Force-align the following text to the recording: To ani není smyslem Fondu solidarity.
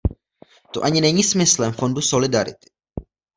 To 0.73 0.83
ani 0.83 1.01
není 1.01 1.23
smyslem 1.23 1.71
Fondu 1.73 2.01
solidarity. 2.01 2.71